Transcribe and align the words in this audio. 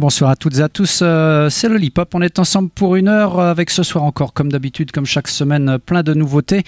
bonsoir 0.00 0.30
à 0.30 0.36
toutes 0.36 0.58
et 0.58 0.62
à 0.62 0.68
tous. 0.68 1.00
Euh, 1.02 1.50
c'est 1.50 1.68
Lollipop. 1.68 2.14
On 2.14 2.22
est 2.22 2.38
ensemble 2.38 2.70
pour 2.70 2.96
une 2.96 3.06
heure 3.06 3.38
avec 3.38 3.68
ce 3.70 3.82
soir 3.82 4.02
encore, 4.02 4.32
comme 4.32 4.50
d'habitude, 4.50 4.90
comme 4.90 5.04
chaque 5.04 5.28
semaine, 5.28 5.78
plein 5.78 6.02
de 6.02 6.14
nouveautés. 6.14 6.64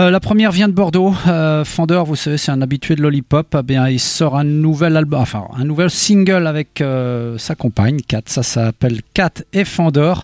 Euh, 0.00 0.10
la 0.10 0.18
première 0.18 0.50
vient 0.50 0.66
de 0.66 0.72
Bordeaux. 0.72 1.14
Euh, 1.28 1.62
vous 2.06 2.16
savez, 2.16 2.38
c'est 2.38 2.50
un 2.50 2.62
habitué 2.62 2.96
de 2.96 3.02
Lollipop. 3.02 3.54
Eh 3.60 3.62
bien, 3.62 3.88
il 3.88 4.00
sort 4.00 4.36
un 4.36 4.44
nouvel 4.44 4.96
album, 4.96 5.20
enfin, 5.20 5.44
un 5.56 5.64
nouvel 5.64 5.90
single 5.90 6.46
avec 6.46 6.82
sa 7.36 7.54
compagne, 7.54 8.00
Kat. 8.00 8.22
Ça 8.26 8.42
s'appelle 8.42 9.02
Kat 9.12 9.42
et 9.52 9.64
Fender. 9.64 10.14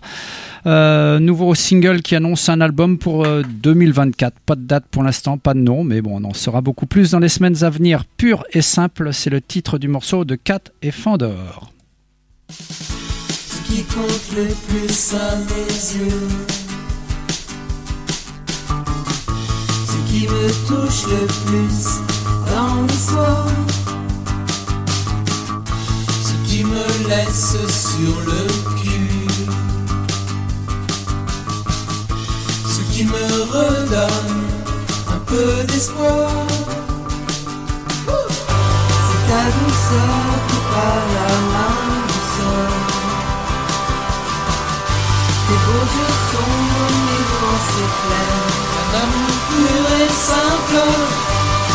nouveau 0.65 1.53
single 1.53 2.01
qui 2.01 2.15
annonce 2.15 2.49
un 2.49 2.59
album 2.59 2.97
pour 2.97 3.25
2024. 3.27 4.33
Pas 4.45 4.55
de 4.55 4.63
date 4.63 4.85
pour 4.89 5.03
l'instant, 5.03 5.37
pas 5.37 5.53
de 5.53 5.59
nom, 5.59 5.83
mais 5.83 6.01
bon, 6.01 6.19
on 6.19 6.23
en 6.23 6.33
saura 6.33 6.61
beaucoup 6.61 6.87
plus 6.87 7.11
dans 7.11 7.19
les 7.19 7.29
semaines 7.29 7.63
à 7.63 7.69
venir. 7.69 8.03
Pur 8.17 8.43
et 8.51 8.63
simple, 8.63 9.13
c'est 9.13 9.29
le 9.29 9.41
titre 9.41 9.77
du 9.77 9.87
morceau 9.87 10.25
de 10.25 10.35
Kat 10.35 10.63
et 10.81 10.91
Fender. 10.91 11.70
Ce 12.51 13.57
qui 13.65 13.83
compte 13.83 14.35
le 14.35 14.47
plus 14.67 15.13
à 15.13 15.35
mes 15.37 15.73
yeux, 15.97 16.27
ce 19.87 20.11
qui 20.11 20.27
me 20.27 20.49
touche 20.67 21.03
le 21.07 21.25
plus 21.45 21.79
dans 22.49 22.83
l'histoire, 22.83 23.47
ce 26.25 26.49
qui 26.49 26.63
me 26.65 27.07
laisse 27.07 27.55
sur 27.69 28.19
le 28.25 28.47
cul, 28.81 29.27
ce 32.67 32.81
qui 32.93 33.05
me 33.05 33.25
redonne 33.53 34.41
un 35.07 35.19
peu 35.25 35.63
d'espoir. 35.67 36.29
C'est 39.07 39.23
ta 39.31 39.43
douceur 39.45 40.25
qui 40.49 40.59
parle 40.73 41.15
à 41.27 41.80
Tes 45.51 45.57
beaux 45.57 45.87
yeux 45.99 46.15
sombres, 46.31 46.95
mes 47.07 47.25
pensées 47.41 47.91
claires. 47.99 48.55
Un 48.79 48.89
amour 49.03 49.35
pur 49.49 49.83
et 49.99 50.11
simple, 50.31 50.79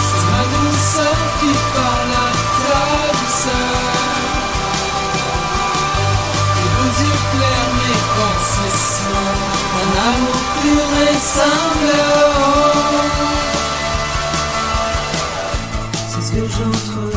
c'est 0.06 0.26
ma 0.32 0.42
douceur 0.54 1.18
qui 1.38 1.52
parle 1.76 2.14
à 2.24 2.28
ta 2.64 2.80
douceur. 3.18 3.76
Tes 6.54 6.68
beaux 6.74 6.94
yeux 7.04 7.20
clairs, 7.32 7.72
mes 7.80 8.00
pensées 8.16 8.76
sont 8.96 9.28
un 9.82 9.90
amour 10.08 10.40
pur 10.62 10.88
et 11.10 11.20
simple. 11.36 12.00
C'est 16.08 16.22
ce 16.22 16.30
que 16.32 16.44
j'entrevois 16.48 17.15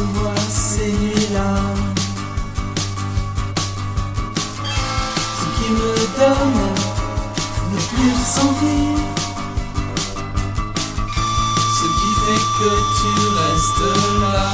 Ce 11.77 11.85
qui 11.97 12.11
fait 12.23 12.45
que 12.57 12.71
tu 12.97 13.11
restes 13.39 13.87
là. 14.21 14.49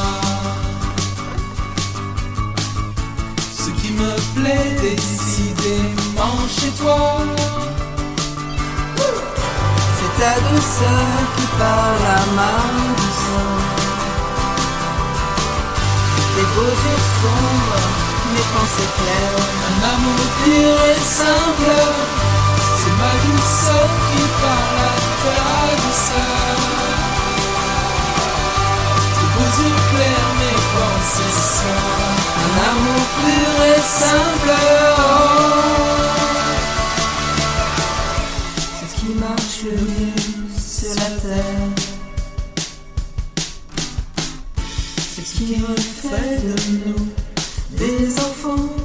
Ce 3.58 3.70
qui 3.70 3.90
me 3.92 4.14
plaît 4.36 4.72
décidément 4.82 6.40
chez 6.48 6.72
toi. 6.72 7.02
C'est 9.98 10.14
ta 10.22 10.34
douceur 10.50 11.10
qui 11.36 11.46
parle 11.60 12.06
à 12.18 12.24
ma 12.38 12.54
douceur. 12.98 13.58
Tes 16.36 16.48
beaux 16.56 16.76
yeux 16.86 17.04
sombres 17.22 18.06
mes 18.34 18.48
pensées 18.54 18.92
claires. 18.98 19.44
Un 19.70 19.78
amour 19.94 20.26
pur 20.44 20.76
et 20.92 21.02
simple, 21.02 21.72
ma 22.98 23.12
douceur 23.26 23.90
qui 24.08 24.24
parle 24.42 24.80
à 24.84 24.96
ta 25.22 25.40
douceur. 25.82 26.58
Tes 29.16 29.28
beaux 29.34 29.54
yeux 29.62 29.80
clairs, 29.90 30.32
mes 30.40 30.60
pensées 30.74 31.36
sont 31.58 31.84
un 32.44 32.54
amour 32.70 33.06
pur 33.20 33.56
et 33.74 33.84
simple. 34.02 34.54
C'est 38.80 38.90
ce 38.92 38.96
qui 39.00 39.12
marche 39.26 39.60
le 39.66 39.72
mieux 39.72 40.22
sur 40.58 40.94
la 40.96 41.10
terre. 41.22 41.70
C'est 45.16 45.26
ce 45.26 45.34
qui 45.36 45.56
refait 45.56 46.38
de 46.38 46.56
nous 46.86 47.04
des 47.72 48.20
enfants. 48.20 48.85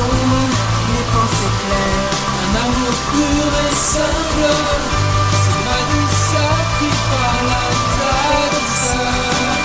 Sombres, 0.00 0.48
mes 0.92 1.06
pensées 1.14 1.54
claires. 1.60 2.16
Un 2.44 2.52
amour 2.64 2.96
pur 3.12 3.52
et 3.64 3.74
simple 3.74 4.50
qui 6.78 6.90
parle 7.10 7.50
à 7.50 7.68
ta 7.96 8.14
douceur. 8.52 9.58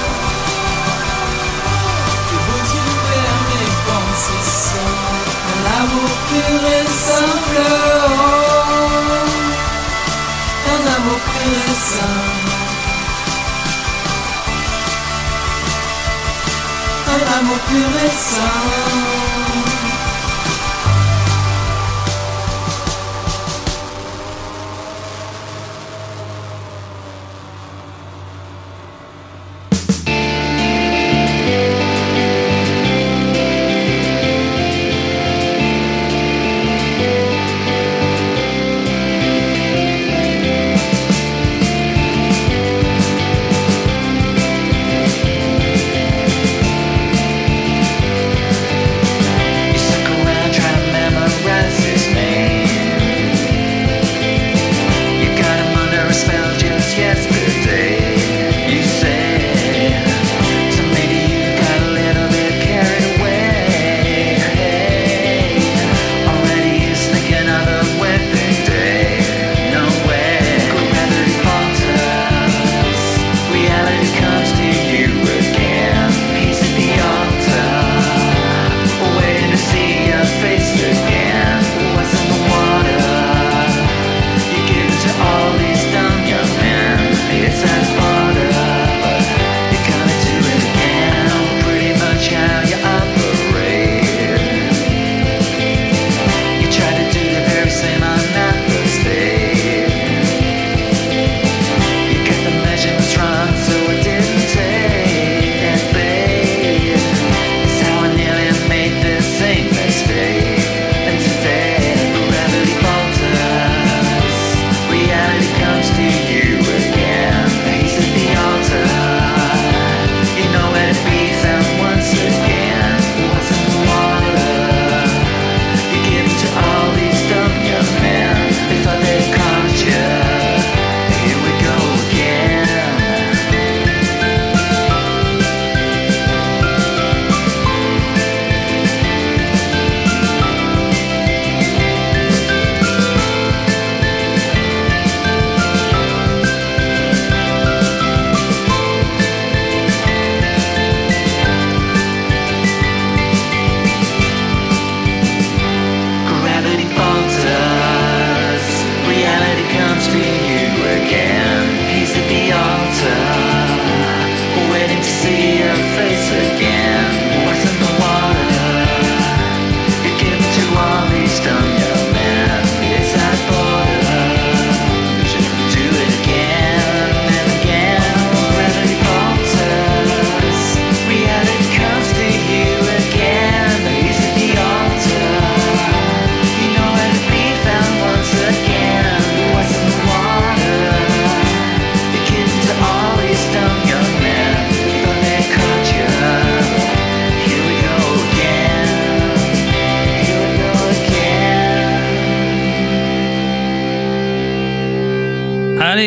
Tes 2.28 2.40
beaux 2.46 2.66
yeux 2.75 2.96
verts, 3.09 3.44
mes 3.50 3.72
pensées 3.88 4.47
sont 4.68 4.96
un 5.51 5.63
amour 5.79 6.13
pur 6.28 6.62
et 6.78 6.88
simple. 7.06 7.63
Un 10.73 10.84
amour 10.96 11.19
pur 11.31 11.59
et 11.67 11.78
simple. 11.91 12.52
Un 17.13 17.23
amour 17.38 17.59
pur 17.67 17.91
et 18.06 18.13
simple. 18.34 19.24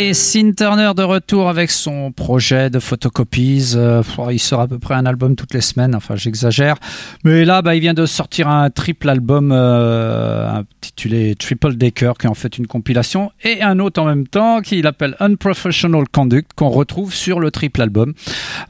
Allez, 0.09 0.15
Sin 0.15 0.53
Turner 0.53 0.93
de 0.97 1.03
retour 1.03 1.51
avec 1.51 1.71
son 1.71 2.13
projet 2.13 2.71
de 2.71 2.79
photocopies. 2.79 3.73
Euh, 3.75 4.03
il 4.31 4.39
sort 4.39 4.63
à 4.63 4.67
peu 4.67 4.79
près 4.79 4.95
un 4.95 5.05
album 5.05 5.37
toutes 5.37 5.53
les 5.53 5.61
semaines, 5.61 5.95
enfin 5.95 6.17
j'exagère. 6.17 6.77
Mais 7.25 7.45
là, 7.45 7.61
bah, 7.61 7.75
il 7.75 7.81
vient 7.81 7.93
de 7.93 8.07
sortir 8.07 8.49
un 8.49 8.71
triple 8.71 9.11
album 9.11 9.51
euh, 9.53 10.63
intitulé 10.99 11.37
Triple 11.37 11.77
Decker, 11.77 12.15
qui 12.19 12.27
en 12.27 12.35
fait 12.35 12.59
une 12.59 12.67
compilation, 12.67 13.31
et 13.45 13.63
un 13.63 13.79
autre 13.79 14.03
en 14.03 14.07
même 14.07 14.27
temps 14.27 14.61
qu'il 14.63 14.85
appelle 14.85 15.15
Unprofessional 15.21 16.05
Conduct, 16.11 16.51
qu'on 16.57 16.71
retrouve 16.71 17.15
sur 17.15 17.39
le 17.39 17.53
triple 17.53 17.83
album. 17.83 18.15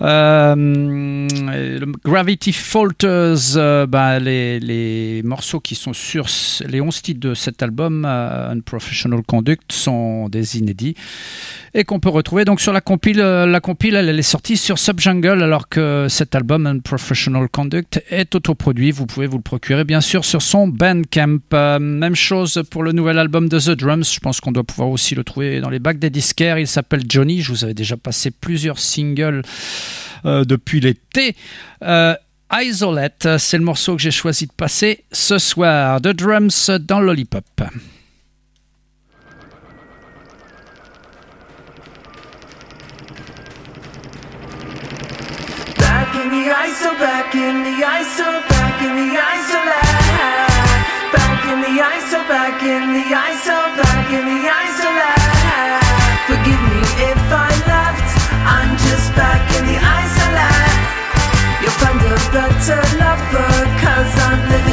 Euh, 0.03 1.27
Gravity 2.05 2.53
Falters, 2.53 3.87
bah, 3.89 4.19
les, 4.19 4.61
les, 4.61 5.23
morceaux 5.23 5.61
qui 5.61 5.75
sont 5.75 5.95
sur 5.95 6.27
les 6.67 6.83
11 6.83 7.01
titres 7.01 7.21
de 7.21 7.33
cet 7.33 7.63
album, 7.63 8.05
Unprofessional 8.05 9.23
Conduct, 9.27 9.73
sont 9.73 10.29
des 10.29 10.59
inédits 10.59 10.97
et 11.75 11.85
qu'on 11.85 12.01
peut 12.01 12.09
retrouver 12.09 12.45
donc 12.45 12.61
sur 12.61 12.73
la 12.73 12.81
compile. 12.81 13.21
Euh, 13.21 13.47
la 13.47 13.61
compile, 13.61 13.95
elle, 13.95 14.19
est 14.19 14.23
sortie 14.23 14.57
sur 14.57 14.79
Subjungle 14.79 15.43
alors 15.43 15.69
que 15.69 16.07
cet 16.09 16.35
album 16.35 16.67
Unprofessional 16.67 17.49
Conduct 17.49 18.03
est 18.11 18.35
autoproduit. 18.35 18.91
Vous 18.91 19.07
pouvez 19.07 19.27
vous 19.27 19.37
le 19.37 19.43
procurer 19.43 19.85
bien 19.85 20.01
sûr 20.01 20.25
sur 20.25 20.43
son 20.43 20.69
Bandcamp. 20.69 21.39
Euh, 21.55 21.79
même 21.79 22.15
chose 22.19 22.63
pour 22.71 22.83
le 22.83 22.93
nouvel 22.93 23.19
album 23.19 23.49
de 23.49 23.59
The 23.59 23.71
Drums. 23.71 24.13
Je 24.15 24.21
pense 24.21 24.41
qu'on 24.41 24.53
doit 24.53 24.65
pouvoir 24.65 24.91
aussi 24.91 25.15
le 25.15 25.25
trouver 25.25 25.61
dans 25.61 25.71
les 25.71 25.79
bacs 25.79 25.99
des 25.99 26.11
disquaires. 26.11 26.59
Il 26.59 26.67
s'appelle 26.67 27.03
Johnny. 27.09 27.41
Je 27.41 27.51
vous 27.51 27.65
avais 27.65 27.75
déjà 27.75 27.97
passé 27.97 28.31
plusieurs 28.31 28.79
singles 28.79 29.43
euh, 30.25 30.45
depuis 30.45 30.81
l'été. 30.81 31.37
Isolate, 32.51 33.37
c'est 33.39 33.59
le 33.59 33.65
morceau 33.65 33.97
que 33.97 34.03
j'ai 34.03 34.11
choisi 34.11 34.47
de 34.47 34.53
passer 34.53 35.05
ce 35.13 35.39
soir. 35.39 36.01
The 36.01 36.09
Drums 36.09 36.71
dans 36.81 37.01
Lollipop. 37.01 37.45
in 46.19 46.31
the 46.31 46.53
ISO, 46.53 46.91
back 46.99 47.35
in 47.35 47.63
the 47.65 47.85
ISO, 47.85 48.49
back 48.49 48.83
in 48.83 48.97
the 48.97 49.15
ISO. 49.15 49.65
Back 49.65 49.88
in 51.53 51.61
the 51.63 51.81
ISO, 51.81 52.21
back 52.29 52.63
in 52.63 52.93
the 52.93 53.05
ISO, 53.09 53.57
back 53.81 54.09
in 54.13 54.25
the 54.33 54.41
ISO 54.63 54.89
lab. 55.01 55.81
Forgive 56.29 56.61
me 56.73 56.81
if 57.09 57.23
I 57.33 57.49
left, 57.73 58.09
I'm 58.45 58.73
just 58.85 59.09
back 59.17 59.45
in 59.57 59.65
the 59.65 59.79
ISO 59.81 60.27
lab. 60.37 60.77
You'll 61.63 61.79
find 61.81 62.01
a 62.05 62.19
better 62.37 62.81
lover, 63.01 63.53
cause 63.81 64.13
I'm 64.29 64.41
living 64.53 64.68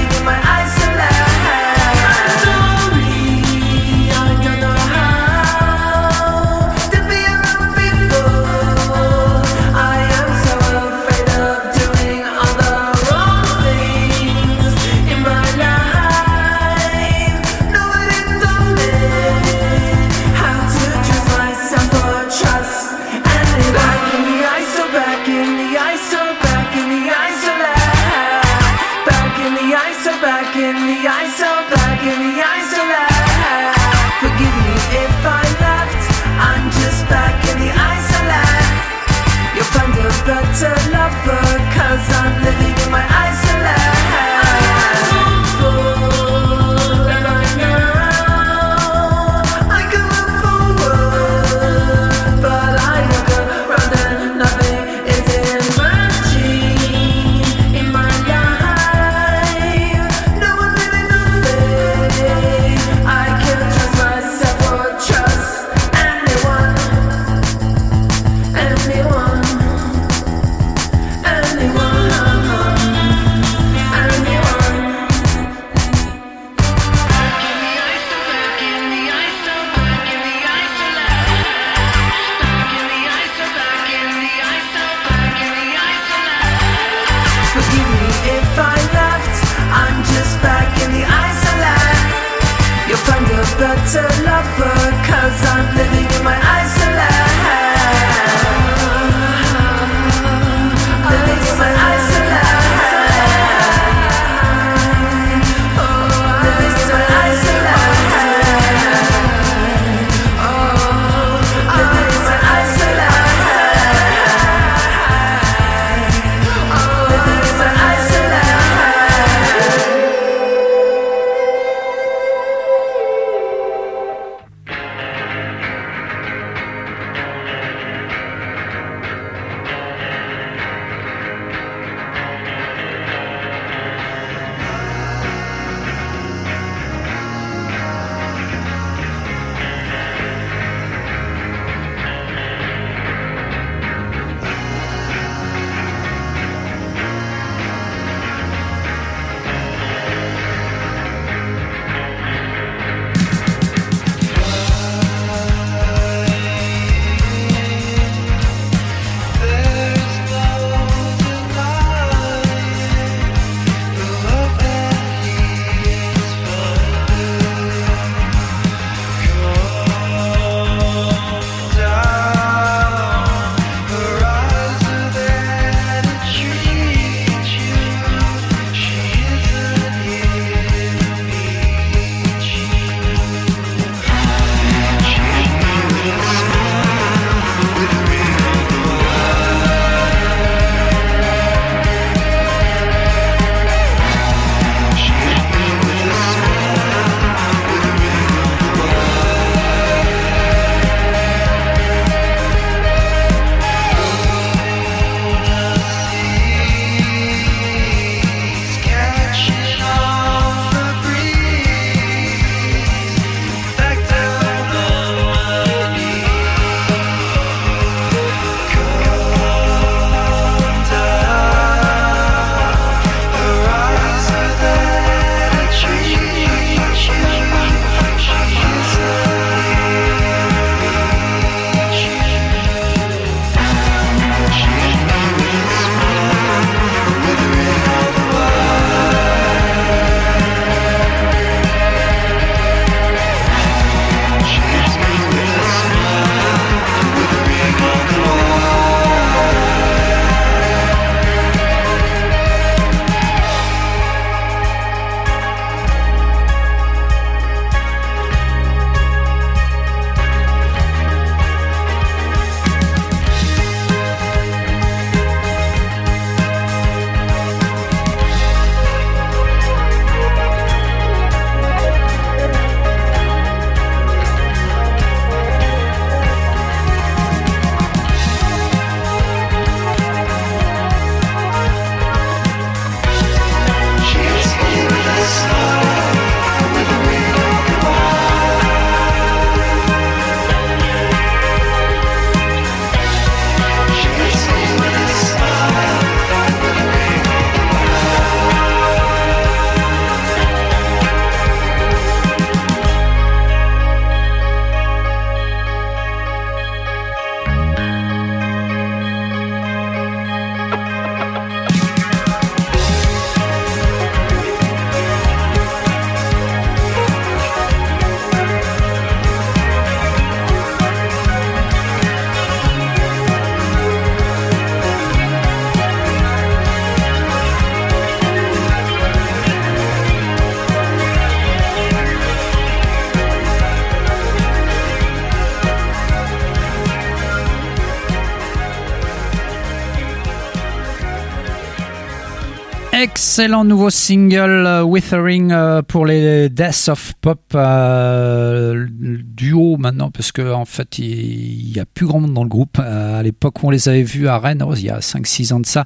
excellent 343.05 343.63
nouveau 343.65 343.91
single 343.91 344.65
uh, 344.65 344.81
Withering 344.81 345.51
uh, 345.51 345.83
pour 345.87 346.07
les 346.07 346.49
Death 346.49 346.89
of 346.89 347.13
Pop 347.21 347.39
euh, 347.53 348.87
duo 348.89 349.77
maintenant 349.77 350.09
parce 350.09 350.31
que 350.31 350.51
en 350.51 350.65
fait 350.65 350.97
il 350.97 351.71
n'y 351.71 351.79
a 351.79 351.85
plus 351.85 352.07
grand 352.07 352.19
monde 352.19 352.33
dans 352.33 352.41
le 352.41 352.49
groupe. 352.49 352.79
À 352.79 353.21
l'époque 353.21 353.61
où 353.61 353.67
on 353.67 353.69
les 353.69 353.89
avait 353.89 354.01
vus 354.01 354.27
à 354.27 354.39
Rennes 354.39 354.63
oh, 354.65 354.73
il 354.75 354.85
y 354.85 354.89
a 354.89 355.01
5-6 355.01 355.53
ans 355.53 355.59
de 355.59 355.67
ça 355.67 355.85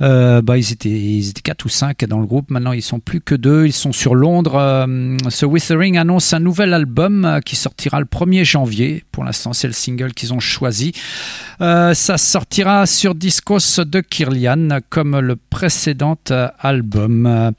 euh, 0.00 0.42
bah, 0.42 0.56
ils, 0.56 0.72
étaient, 0.72 0.90
ils 0.90 1.30
étaient 1.30 1.42
4 1.42 1.64
ou 1.64 1.68
5 1.68 2.04
dans 2.04 2.20
le 2.20 2.26
groupe. 2.26 2.52
Maintenant 2.52 2.70
ils 2.70 2.82
sont 2.82 3.00
plus 3.00 3.20
que 3.20 3.34
deux. 3.34 3.66
Ils 3.66 3.72
sont 3.72 3.92
sur 3.92 4.14
Londres. 4.14 4.54
Euh, 4.54 5.16
ce 5.30 5.46
Withering 5.46 5.98
annonce 5.98 6.32
un 6.34 6.40
nouvel 6.40 6.72
album 6.72 7.24
euh, 7.24 7.40
qui 7.40 7.56
sortira 7.56 7.98
le 7.98 8.06
1er 8.06 8.44
janvier. 8.44 9.02
Pour 9.10 9.24
l'instant 9.24 9.54
c'est 9.54 9.66
le 9.66 9.72
single 9.72 10.12
qu'ils 10.12 10.32
ont 10.32 10.40
choisi. 10.40 10.92
Euh, 11.60 11.94
ça 11.94 12.16
sortira 12.16 12.86
sur 12.86 13.16
Discos 13.16 13.80
de 13.84 14.00
Kirlian 14.00 14.68
comme 14.88 15.18
le 15.18 15.34
précédent 15.36 16.16
euh, 16.30 16.43
album. 16.60 17.52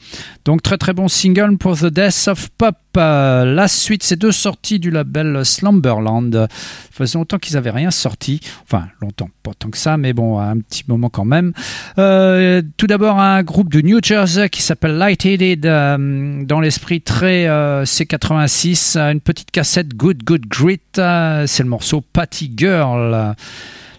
Donc 0.46 0.62
très 0.62 0.78
très 0.78 0.94
bon 0.94 1.08
single 1.08 1.58
pour 1.58 1.78
The 1.78 1.88
Death 1.88 2.28
of 2.28 2.50
Pop. 2.58 2.78
La 2.96 3.68
suite, 3.68 4.04
c'est 4.04 4.16
deux 4.16 4.32
sorties 4.32 4.80
du 4.80 4.90
label 4.90 5.44
Slumberland. 5.44 6.34
Ça 6.34 6.48
faisait 6.92 7.18
longtemps 7.18 7.40
qu'ils 7.40 7.56
n'avaient 7.56 7.72
rien 7.72 7.92
sorti. 7.92 8.40
Enfin, 8.64 8.88
longtemps, 9.02 9.30
pas 9.44 9.52
tant 9.54 9.70
que 9.70 9.78
ça, 9.78 9.98
mais 9.98 10.14
bon, 10.14 10.40
un 10.40 10.58
petit 10.60 10.84
moment 10.88 11.10
quand 11.10 11.26
même. 11.26 11.52
Euh, 11.98 12.62
tout 12.78 12.88
d'abord, 12.88 13.20
un 13.20 13.44
groupe 13.44 13.72
de 13.72 13.82
New 13.82 14.00
Jersey 14.02 14.50
qui 14.50 14.62
s'appelle 14.62 14.98
Lightheaded, 14.98 15.66
euh, 15.66 16.44
dans 16.44 16.60
l'esprit 16.60 17.02
très 17.02 17.48
euh, 17.48 17.84
C86. 17.84 18.98
Une 18.98 19.22
petite 19.22 19.52
cassette 19.52 19.96
Good 19.96 20.24
Good 20.24 20.48
Grit. 20.48 20.80
Euh, 20.98 21.46
c'est 21.48 21.64
le 21.64 21.70
morceau 21.70 22.02
Patty 22.02 22.52
Girl. 22.56 23.36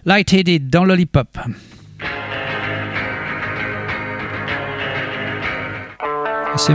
Lightheaded 0.05 0.69
dans 0.69 0.85
Lollipop. 0.85 1.37
C'est 6.57 6.73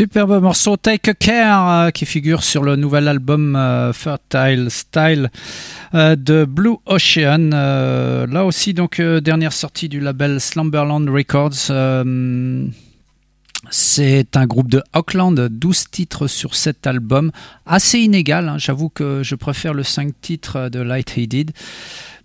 Superbe 0.00 0.40
morceau 0.40 0.78
Take 0.78 1.12
Care 1.12 1.68
euh, 1.68 1.90
qui 1.90 2.06
figure 2.06 2.42
sur 2.42 2.62
le 2.62 2.74
nouvel 2.74 3.06
album 3.06 3.54
euh, 3.54 3.92
Fertile 3.92 4.68
Style 4.70 5.30
euh, 5.92 6.16
de 6.16 6.46
Blue 6.46 6.76
Ocean. 6.86 7.50
là 7.50 8.46
aussi, 8.46 8.72
donc, 8.72 8.98
dernière 8.98 9.52
sortie 9.52 9.90
du 9.90 10.00
label 10.00 10.40
Slumberland 10.40 11.06
Records. 11.10 11.70
C'est 13.68 14.36
un 14.38 14.46
groupe 14.46 14.70
de 14.70 14.82
Auckland, 14.94 15.34
12 15.38 15.90
titres 15.90 16.28
sur 16.28 16.54
cet 16.54 16.86
album, 16.86 17.30
assez 17.66 17.98
inégal. 17.98 18.48
Hein. 18.48 18.56
J'avoue 18.56 18.88
que 18.88 19.22
je 19.22 19.34
préfère 19.34 19.74
le 19.74 19.82
5 19.82 20.14
titres 20.22 20.70
de 20.70 20.80
Lightheaded. 20.80 21.50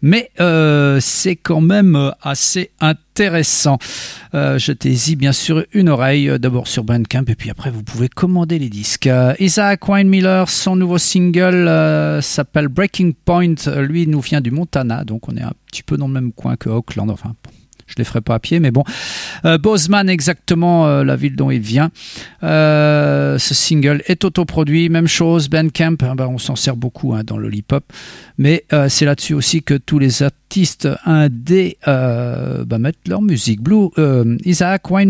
Mais 0.01 0.29
euh, 0.39 0.99
c'est 0.99 1.35
quand 1.35 1.61
même 1.61 1.95
euh, 1.95 2.11
assez 2.21 2.71
intéressant. 2.79 3.77
Euh, 4.33 4.57
jetez-y 4.57 5.15
bien 5.15 5.31
sûr 5.31 5.65
une 5.73 5.89
oreille, 5.89 6.31
d'abord 6.39 6.67
sur 6.67 6.83
Bandcamp, 6.83 7.25
et 7.27 7.35
puis 7.35 7.49
après 7.49 7.71
vous 7.71 7.83
pouvez 7.83 8.09
commander 8.09 8.59
les 8.59 8.69
disques. 8.69 9.09
Isaac 9.39 9.87
Wine 9.87 10.09
Miller, 10.09 10.49
son 10.49 10.75
nouveau 10.75 10.97
single 10.97 11.69
s'appelle 12.21 12.67
Breaking 12.67 13.11
Point. 13.25 13.55
Lui 13.77 14.07
nous 14.07 14.21
vient 14.21 14.41
du 14.41 14.51
Montana, 14.51 15.03
donc 15.03 15.29
on 15.29 15.35
est 15.37 15.41
un 15.41 15.53
petit 15.67 15.83
peu 15.83 15.97
dans 15.97 16.07
le 16.07 16.13
même 16.13 16.33
coin 16.33 16.55
que 16.55 16.69
Auckland. 16.69 17.09
Enfin, 17.09 17.35
je 17.87 17.95
les 17.97 18.03
ferai 18.03 18.21
pas 18.21 18.35
à 18.35 18.39
pied, 18.39 18.59
mais 18.59 18.71
bon. 18.71 18.83
Euh, 19.45 19.57
Bozeman, 19.57 20.09
exactement 20.09 20.87
euh, 20.87 21.03
la 21.03 21.15
ville 21.15 21.35
dont 21.35 21.51
il 21.51 21.61
vient. 21.61 21.91
Euh, 22.43 23.37
ce 23.37 23.53
single 23.53 24.01
est 24.07 24.23
autoproduit, 24.23 24.89
même 24.89 25.07
chose. 25.07 25.49
Bandcamp, 25.49 25.97
hein, 26.01 26.15
bah, 26.15 26.27
on 26.29 26.37
s'en 26.37 26.55
sert 26.55 26.75
beaucoup 26.75 27.13
hein, 27.13 27.23
dans 27.23 27.37
le 27.37 27.53
hip-hop, 27.53 27.83
mais 28.37 28.65
c'est 28.89 29.05
là-dessus 29.05 29.33
aussi 29.33 29.63
que 29.63 29.75
tous 29.75 29.99
les 29.99 30.23
artistes 30.23 30.89
indés 31.05 31.77
bah, 31.85 32.79
mettent 32.79 33.07
leur 33.07 33.21
musique. 33.21 33.61
Blue, 33.61 33.89
Isaac 34.45 34.89
Wine 34.89 35.09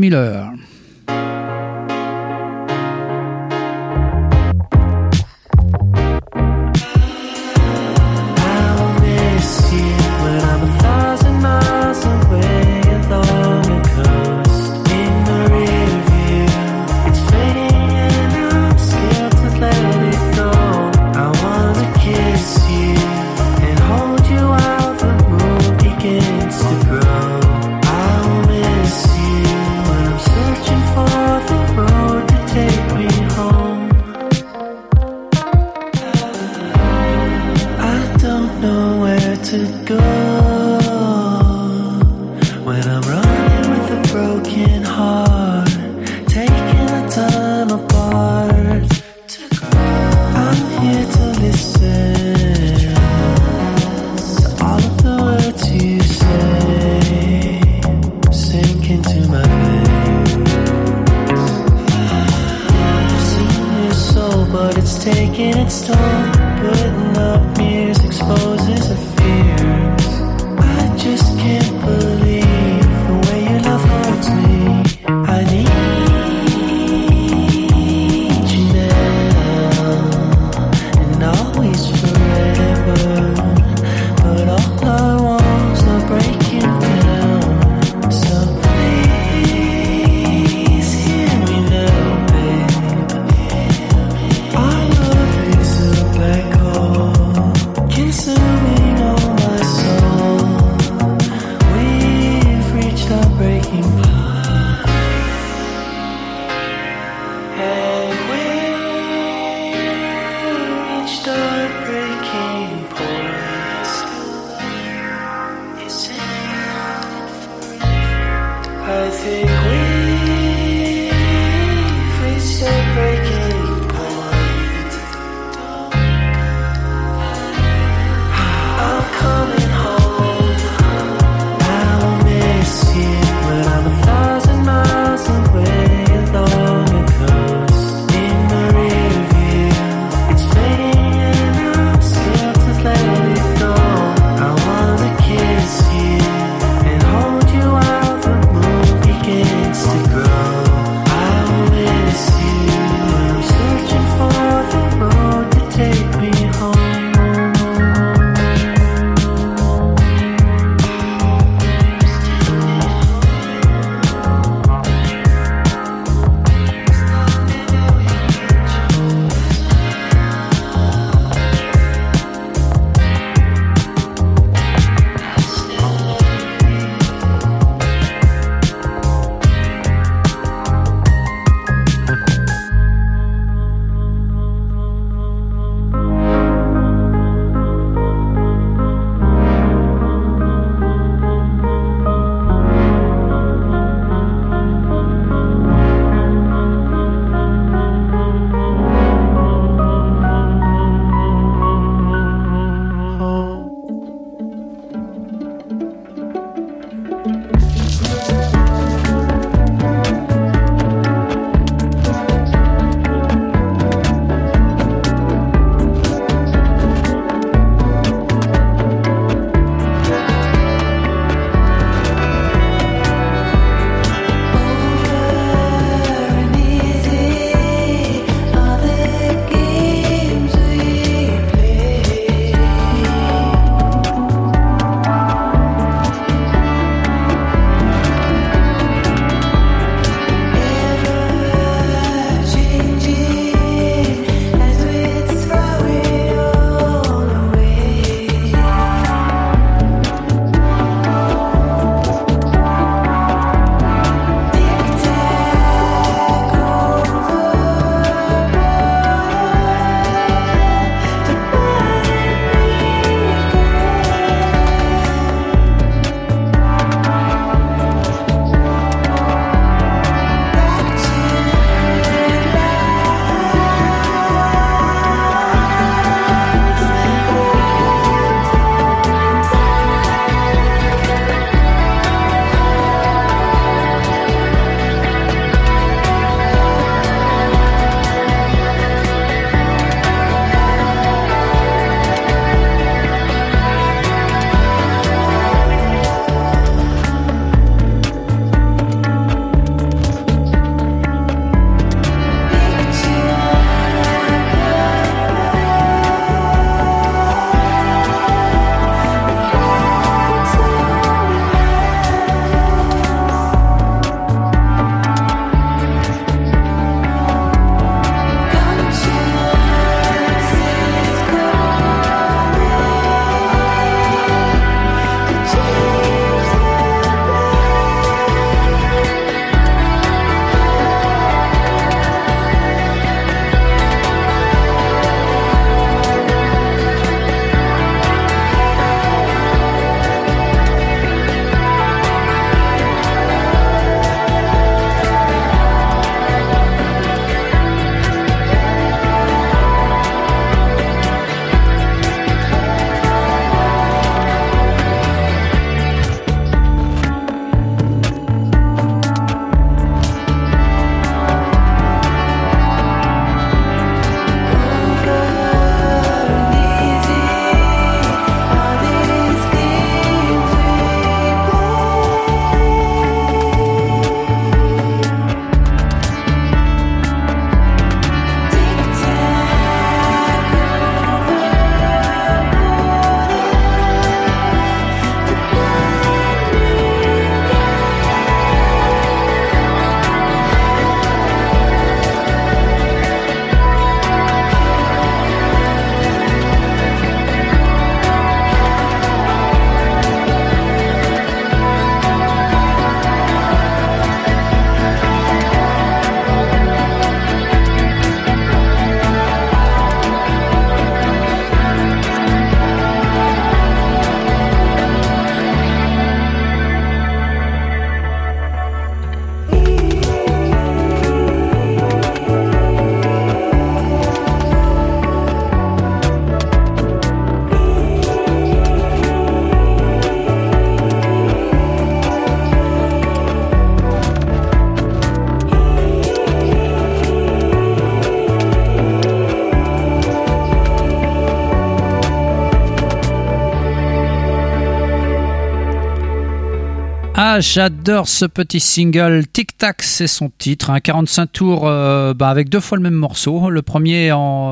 J'adore 447.39 448.07
ce 448.07 448.25
petit 448.25 448.61
single. 448.61 449.25
Tic 449.31 449.57
Tac, 449.57 449.81
c'est 449.81 450.07
son 450.07 450.31
titre. 450.37 450.69
Un 450.69 450.79
45 450.79 451.31
tours 451.31 451.67
euh, 451.67 452.13
bah, 452.13 452.29
avec 452.29 452.49
deux 452.49 452.61
fois 452.61 452.77
le 452.77 452.83
même 452.83 452.93
morceau. 452.93 453.49
Le 453.49 453.61
premier, 453.61 454.07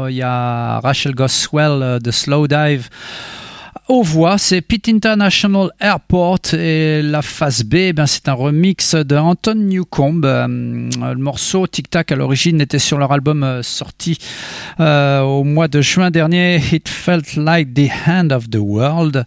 il 0.09 0.15
y 0.15 0.21
a 0.21 0.79
Rachel 0.79 1.15
Goswell 1.15 1.81
euh, 1.81 1.99
de 1.99 2.11
Slow 2.11 2.47
Dive 2.47 2.89
aux 3.89 4.01
voix, 4.01 4.37
c'est 4.37 4.61
Pitt 4.61 4.87
International 4.87 5.69
Airport 5.79 6.53
et 6.53 7.01
la 7.01 7.21
phase 7.21 7.63
B, 7.63 7.91
ben 7.93 8.05
c'est 8.05 8.29
un 8.29 8.33
remix 8.33 8.95
de 8.95 9.17
Anton 9.17 9.55
Newcomb. 9.55 10.21
Euh, 10.23 10.47
le 10.47 11.15
morceau 11.15 11.67
Tic 11.67 11.89
Tac 11.89 12.11
à 12.11 12.15
l'origine 12.15 12.61
était 12.61 12.79
sur 12.79 12.97
leur 12.97 13.11
album 13.11 13.61
sorti 13.61 14.17
au 14.79 15.43
mois 15.43 15.67
de 15.67 15.81
juin 15.81 16.11
dernier, 16.11 16.61
It 16.71 16.87
Felt 16.87 17.35
Like 17.35 17.73
the 17.73 17.89
Hand 18.07 18.31
of 18.31 18.49
the 18.49 18.59
World. 18.59 19.25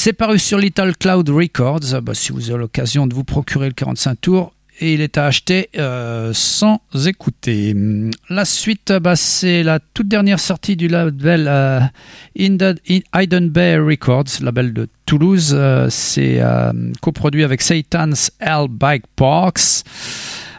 C'est 0.00 0.12
paru 0.12 0.38
sur 0.38 0.58
Little 0.58 0.92
Cloud 0.96 1.28
Records. 1.28 2.00
Bah, 2.02 2.14
si 2.14 2.30
vous 2.30 2.50
avez 2.50 2.60
l'occasion 2.60 3.08
de 3.08 3.14
vous 3.14 3.24
procurer 3.24 3.66
le 3.66 3.72
45 3.72 4.20
tours, 4.20 4.54
et 4.78 4.94
il 4.94 5.00
est 5.00 5.18
à 5.18 5.24
acheter 5.24 5.70
euh, 5.76 6.30
sans 6.32 6.80
écouter. 7.08 7.74
La 8.30 8.44
suite, 8.44 8.92
bah, 8.92 9.16
c'est 9.16 9.64
la 9.64 9.80
toute 9.80 10.06
dernière 10.06 10.38
sortie 10.38 10.76
du 10.76 10.86
label 10.86 11.48
euh, 11.48 11.80
Hidden 12.36 13.48
Bay 13.48 13.76
Records, 13.76 14.40
label 14.40 14.72
de 14.72 14.88
Toulouse. 15.04 15.50
Euh, 15.52 15.88
c'est 15.90 16.40
coproduit 17.00 17.42
avec 17.42 17.60
Satan's 17.60 18.30
Hell 18.38 18.68
Bike 18.70 19.06
Parks. 19.16 19.82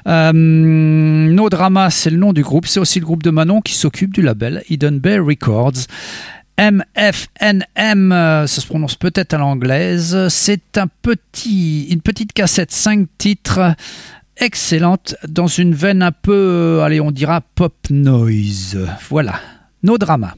no 0.05 1.49
Drama, 1.49 1.89
c'est 1.89 2.09
le 2.09 2.17
nom 2.17 2.33
du 2.33 2.43
groupe. 2.43 2.67
C'est 2.67 2.81
aussi 2.81 2.99
le 2.99 3.05
groupe 3.05 3.23
de 3.23 3.29
Manon 3.29 3.61
qui 3.61 3.75
s'occupe 3.75 4.13
du 4.13 4.21
label 4.21 4.63
Hidden 4.69 4.99
Bay 4.99 5.17
Records. 5.17 5.85
MFNM, 6.59 8.11
euh, 8.11 8.45
ça 8.45 8.59
se 8.59 8.67
prononce 8.67 8.95
peut-être 8.95 9.33
à 9.33 9.37
l'anglaise. 9.37 10.27
C'est 10.27 10.77
un 10.77 10.87
petit, 10.87 11.85
une 11.85 12.01
petite 12.01 12.33
cassette 12.33 12.71
5 12.71 13.07
titres 13.17 13.75
excellente 14.35 15.15
dans 15.25 15.47
une 15.47 15.73
veine 15.73 16.03
un 16.03 16.11
peu, 16.11 16.33
euh, 16.33 16.83
allez, 16.83 16.99
on 16.99 17.11
dira 17.11 17.39
pop 17.39 17.73
noise. 17.89 18.77
Voilà, 19.09 19.39
nos 19.83 19.97
dramas. 19.97 20.33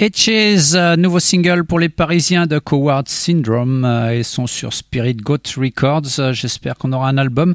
Etches, 0.00 0.72
euh, 0.76 0.96
nouveau 0.96 1.20
single 1.20 1.62
pour 1.62 1.78
les 1.78 1.90
Parisiens 1.90 2.46
de 2.46 2.58
Coward 2.58 3.06
Syndrome. 3.06 3.84
Euh, 3.84 4.16
ils 4.16 4.24
sont 4.24 4.46
sur 4.46 4.72
Spirit 4.72 5.16
Goat 5.16 5.42
Records. 5.58 6.18
Euh, 6.18 6.32
j'espère 6.32 6.76
qu'on 6.76 6.94
aura 6.94 7.10
un 7.10 7.18
album. 7.18 7.54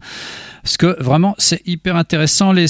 Parce 0.62 0.78
que 0.78 0.96
vraiment, 1.02 1.34
c'est 1.40 1.68
hyper 1.68 1.96
intéressant. 1.96 2.52
Les, 2.52 2.68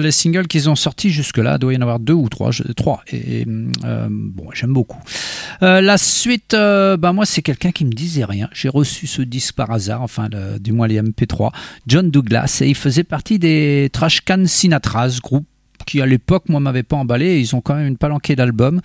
les 0.00 0.12
singles 0.12 0.46
qu'ils 0.46 0.70
ont 0.70 0.76
sortis 0.76 1.10
jusque-là, 1.10 1.56
il 1.56 1.58
doit 1.58 1.74
y 1.74 1.76
en 1.76 1.82
avoir 1.82 1.98
deux 1.98 2.14
ou 2.14 2.30
trois. 2.30 2.52
trois. 2.74 3.02
Et 3.12 3.44
bon, 3.46 4.46
j'aime 4.54 4.72
beaucoup. 4.72 5.00
la 5.60 5.98
suite, 5.98 6.52
bah, 6.52 7.12
moi, 7.12 7.26
c'est 7.26 7.42
quelqu'un 7.42 7.70
qui 7.70 7.84
me 7.84 7.92
disait 7.92 8.24
rien. 8.24 8.48
J'ai 8.54 8.70
reçu 8.70 9.06
ce 9.06 9.20
disque 9.20 9.56
par 9.56 9.70
hasard, 9.70 10.00
enfin, 10.00 10.30
du 10.58 10.72
moins 10.72 10.86
les 10.86 11.02
MP3. 11.02 11.52
John 11.86 12.10
Douglas. 12.10 12.60
Et 12.62 12.68
il 12.68 12.74
faisait 12.74 13.04
partie 13.04 13.38
des 13.38 13.90
Trash 13.92 14.22
Can 14.22 14.44
Sinatras, 14.46 15.18
groupe 15.22 15.46
qui 15.88 16.02
à 16.02 16.06
l'époque 16.06 16.48
moi 16.50 16.60
m'avait 16.60 16.82
pas 16.82 16.96
emballé, 16.96 17.40
ils 17.40 17.56
ont 17.56 17.62
quand 17.62 17.74
même 17.74 17.86
une 17.86 17.96
palanquée 17.96 18.36
d'albums. 18.36 18.80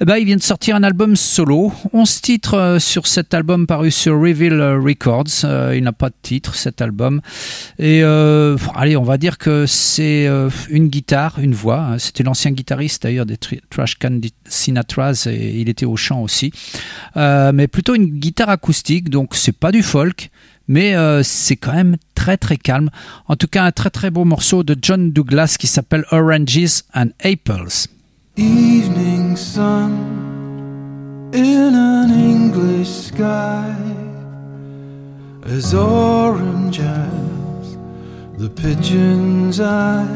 Eh 0.00 0.04
ben, 0.04 0.16
ils 0.16 0.24
viennent 0.24 0.38
de 0.38 0.42
sortir 0.44 0.76
un 0.76 0.84
album 0.84 1.16
solo, 1.16 1.72
11 1.92 2.20
titres 2.20 2.54
euh, 2.54 2.78
sur 2.78 3.08
cet 3.08 3.34
album 3.34 3.66
paru 3.66 3.90
sur 3.90 4.14
Reveal 4.14 4.62
Records. 4.76 5.42
Euh, 5.42 5.74
il 5.76 5.82
n'a 5.82 5.92
pas 5.92 6.10
de 6.10 6.14
titre 6.22 6.54
cet 6.54 6.80
album. 6.80 7.20
Et 7.80 8.04
euh, 8.04 8.56
allez, 8.76 8.96
on 8.96 9.02
va 9.02 9.18
dire 9.18 9.38
que 9.38 9.66
c'est 9.66 10.28
une 10.70 10.88
guitare, 10.88 11.40
une 11.40 11.54
voix. 11.54 11.80
Hein. 11.80 11.98
C'était 11.98 12.22
l'ancien 12.22 12.52
guitariste 12.52 13.02
d'ailleurs 13.02 13.26
des 13.26 13.36
Trash 13.36 13.98
Can 13.98 14.20
Sinatras 14.46 15.26
et 15.28 15.58
il 15.58 15.68
était 15.68 15.86
au 15.86 15.96
chant 15.96 16.22
aussi. 16.22 16.52
mais 17.16 17.66
plutôt 17.66 17.96
une 17.96 18.06
guitare 18.06 18.50
acoustique, 18.50 19.10
donc 19.10 19.34
c'est 19.34 19.56
pas 19.56 19.72
du 19.72 19.82
folk 19.82 20.30
mais 20.68 20.94
euh, 20.94 21.22
c'est 21.24 21.56
quand 21.56 21.72
même 21.72 21.96
très 22.14 22.36
très 22.36 22.56
calme. 22.56 22.90
En 23.26 23.36
tout 23.36 23.48
cas, 23.48 23.64
un 23.64 23.72
très 23.72 23.90
très 23.90 24.10
beau 24.10 24.24
morceau 24.24 24.62
de 24.62 24.76
John 24.80 25.10
Douglas 25.10 25.56
qui 25.58 25.66
s'appelle 25.66 26.04
Oranges 26.12 26.84
and 26.94 27.08
Apples. 27.24 27.88
Evening 28.36 29.36
sun 29.36 29.90
in 31.32 31.74
an 31.74 32.10
English 32.10 32.88
sky 32.88 33.74
as 35.44 35.74
orange 35.74 36.78
as 36.80 37.76
the 38.36 38.48
pigeon's 38.48 39.60
eye. 39.60 40.06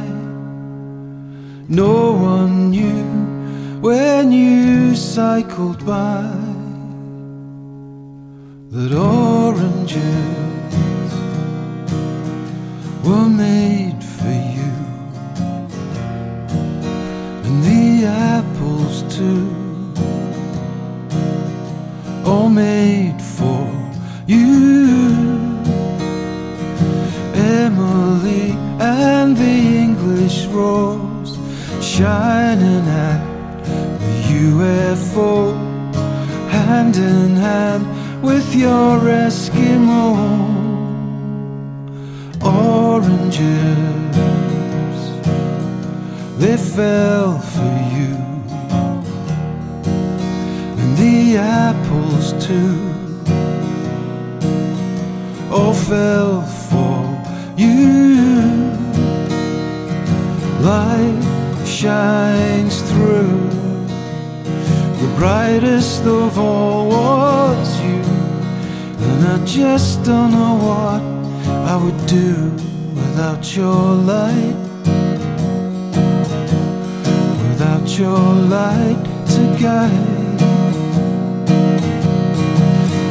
No 1.68 2.12
one 2.12 2.70
knew 2.70 3.80
when 3.80 4.30
you 4.30 4.94
cycled 4.94 5.84
by 5.86 6.51
that 8.72 8.90
oranges 8.90 10.00
were 13.04 13.28
made 13.28 14.02
for 14.02 14.32
you, 14.56 14.72
and 17.44 17.62
the 17.68 18.06
apples 18.06 19.02
too, 19.14 19.46
all 22.24 22.48
made 22.48 23.20
for 23.20 23.68
you. 24.26 25.28
Emily 27.34 28.52
and 28.80 29.36
the 29.36 29.56
English 29.84 30.46
rose 30.46 31.36
shining 31.82 32.88
at 32.88 33.22
the 33.98 34.14
UFO, 34.48 35.52
hand 36.48 36.96
in 36.96 37.36
hand 37.36 37.91
with 38.22 38.54
your 38.54 39.00
Eskimo 39.00 40.14
oranges, 42.40 43.40
they 46.38 46.56
fell 46.56 47.38
for 47.38 47.74
you, 47.96 48.14
and 50.80 50.96
the 50.96 51.36
apples 51.36 52.32
too, 52.46 52.78
all 55.50 55.74
fell 55.74 56.42
for 56.70 57.02
you. 57.56 58.52
Light 60.60 61.22
shines 61.66 62.82
through, 62.82 63.50
the 65.00 65.12
brightest 65.18 66.04
of 66.04 66.38
all 66.38 66.88
was 66.88 67.71
and 69.22 69.40
I 69.40 69.44
just 69.44 70.02
don't 70.02 70.32
know 70.32 70.54
what 70.68 71.02
I 71.72 71.76
would 71.76 72.06
do 72.06 72.50
without 72.94 73.54
your 73.56 73.94
light, 74.12 74.56
without 77.48 77.98
your 77.98 78.34
light 78.56 79.04
to 79.34 79.42
guide. 79.62 80.40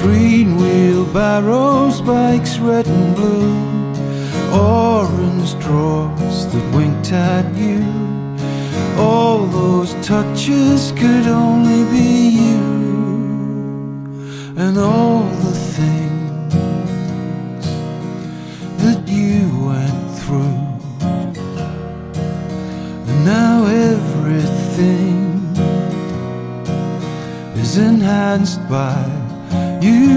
Green 0.02 0.58
wheelbarrows, 0.58 2.02
bikes 2.02 2.58
red 2.58 2.88
and 2.88 3.16
blue, 3.16 3.56
orange 4.54 5.58
drawers 5.60 6.46
that 6.48 6.76
winked 6.76 7.14
at 7.14 7.46
you. 7.56 7.86
All 8.98 9.46
those 9.46 9.94
touches 10.06 10.92
could 10.92 11.28
only 11.28 11.86
be 11.90 12.30
you, 12.44 12.60
and 14.58 14.78
all 14.78 15.24
the 15.24 15.71
things 15.82 17.66
that 18.84 19.02
you 19.08 19.40
went 19.70 20.02
through. 20.20 20.62
And 23.10 23.20
now 23.26 23.56
everything 23.66 25.20
is 27.64 27.78
enhanced 27.78 28.62
by 28.70 29.00
you 29.82 30.12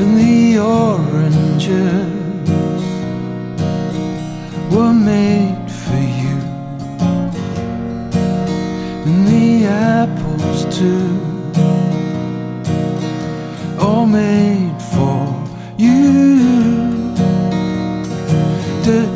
and 0.00 0.10
the 0.20 0.58
oranges 0.58 2.15
noite 18.86 19.15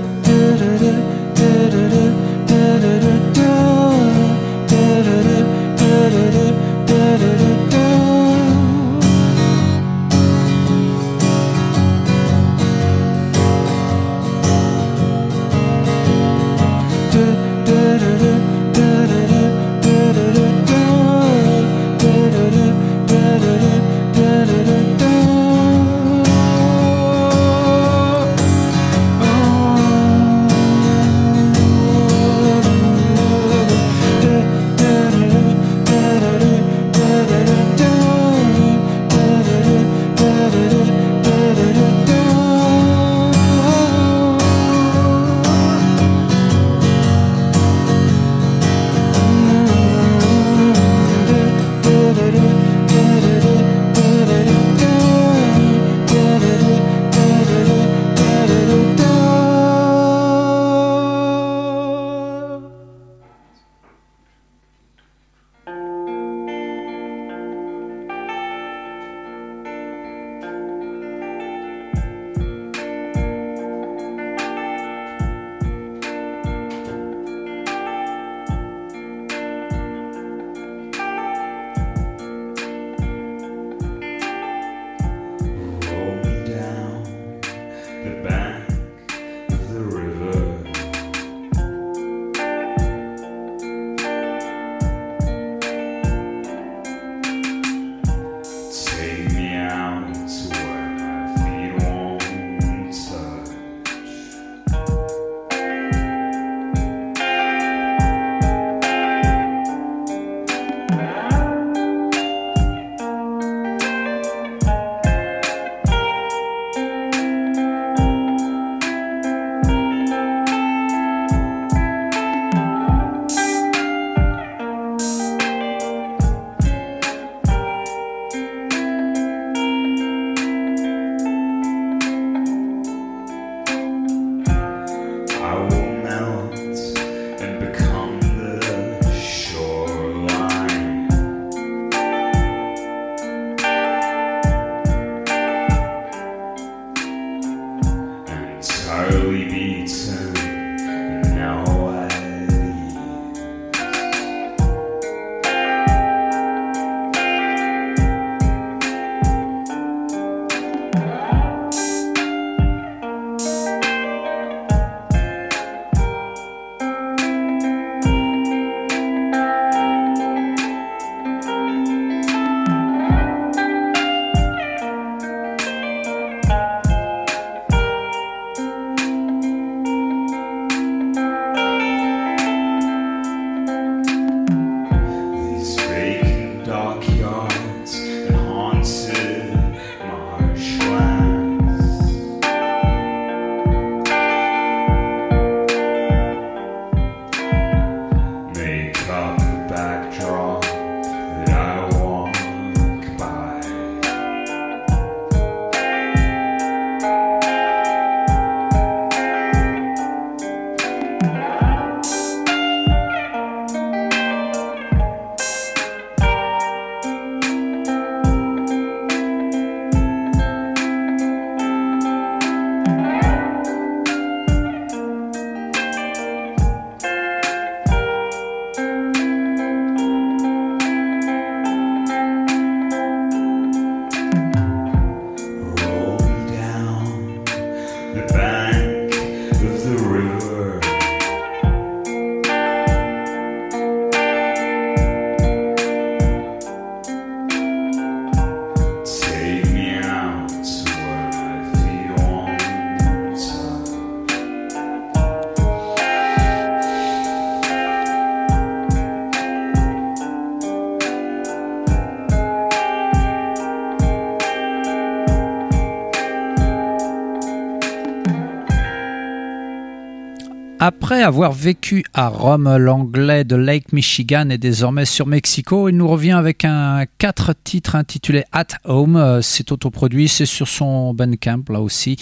avoir 271.30 271.52
vécu 271.52 272.02
à 272.12 272.26
Rome, 272.26 272.76
l'anglais 272.76 273.44
de 273.44 273.54
Lake 273.54 273.92
Michigan 273.92 274.50
est 274.50 274.58
désormais 274.58 275.04
sur 275.04 275.28
Mexico. 275.28 275.88
Il 275.88 275.96
nous 275.96 276.08
revient 276.08 276.32
avec 276.32 276.64
un 276.64 277.04
quatre 277.18 277.54
titres 277.62 277.94
intitulé 277.94 278.42
At 278.50 278.66
Home. 278.84 279.14
Euh, 279.14 279.40
C'est 279.40 279.70
autoproduit, 279.70 280.26
c'est 280.26 280.44
sur 280.44 280.66
son 280.66 281.14
Bandcamp 281.14 281.62
là 281.68 281.80
aussi. 281.80 282.16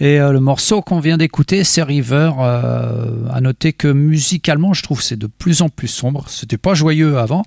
Et 0.00 0.18
euh, 0.18 0.32
le 0.32 0.40
morceau 0.40 0.80
qu'on 0.80 0.98
vient 0.98 1.18
d'écouter, 1.18 1.62
c'est 1.62 1.82
River. 1.82 2.30
Euh, 2.40 3.28
à 3.30 3.42
noter 3.42 3.74
que 3.74 3.88
musicalement, 3.88 4.72
je 4.72 4.82
trouve 4.82 5.02
c'est 5.02 5.18
de 5.18 5.26
plus 5.26 5.60
en 5.60 5.68
plus 5.68 5.88
sombre. 5.88 6.24
C'était 6.28 6.56
pas 6.56 6.72
joyeux 6.72 7.18
avant. 7.18 7.42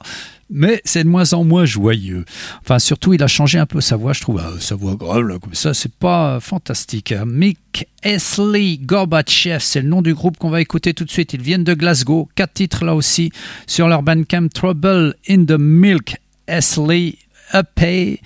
Mais 0.52 0.82
c'est 0.84 1.06
de 1.06 1.10
moins 1.10 1.32
en 1.34 1.46
moins 1.46 1.64
joyeux. 1.64 2.26
Enfin, 2.62 2.78
surtout, 2.78 3.14
il 3.14 3.24
a 3.24 3.28
changé 3.28 3.58
un 3.58 3.66
peu 3.66 3.80
sa 3.80 3.96
voix, 3.96 4.12
je 4.12 4.20
trouve. 4.20 4.42
Ah, 4.44 4.52
sa 4.60 4.76
voix 4.76 4.96
grave, 4.96 5.22
là, 5.22 5.40
comme 5.40 5.54
ça, 5.54 5.74
c'est 5.74 5.94
pas 5.94 6.36
euh, 6.36 6.40
fantastique. 6.42 7.14
Mick 7.26 7.88
Esley 8.04 8.78
Gorbachev, 8.78 9.60
c'est 9.60 9.82
le 9.82 9.88
nom 9.88 10.02
du 10.02 10.14
groupe 10.14 10.38
qu'on 10.38 10.50
va 10.50 10.60
écouter 10.60 10.94
tout 10.94 11.06
de 11.06 11.12
suite. 11.12 11.34
Ils 11.34 11.42
viennent 11.42 11.64
de 11.64 11.74
Glasgow. 11.74 12.28
Quatre 12.36 12.54
titres 12.54 12.84
là 12.84 12.96
aussi 12.96 13.32
sur 13.66 13.88
leur 13.88 14.04
bandcamp 14.04 14.50
Trouble 14.54 15.16
in 15.30 15.46
the 15.46 15.58
Milk. 15.58 16.18
Esley 16.48 17.16
Upay. 17.54 18.20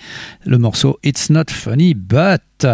Le 0.44 0.58
morceau 0.58 0.98
It's 1.04 1.30
Not 1.30 1.50
Funny, 1.50 1.94
but. 1.94 2.66